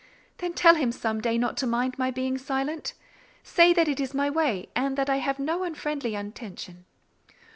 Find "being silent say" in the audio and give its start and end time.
2.09-3.71